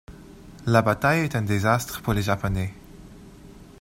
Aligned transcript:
La 0.65 0.81
bataille 0.81 1.19
est 1.25 1.35
un 1.35 1.43
désastre 1.43 2.01
pour 2.01 2.13
les 2.13 2.23
Japonais. 2.23 2.73